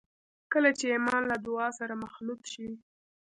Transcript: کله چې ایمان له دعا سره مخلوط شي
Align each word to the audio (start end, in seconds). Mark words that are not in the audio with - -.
کله 0.53 0.69
چې 0.77 0.85
ایمان 0.93 1.21
له 1.31 1.35
دعا 1.45 1.67
سره 1.79 1.93
مخلوط 2.03 2.41
شي 2.53 2.67